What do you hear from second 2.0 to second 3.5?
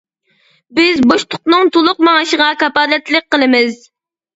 مېڭىشىغا كاپالەتلىك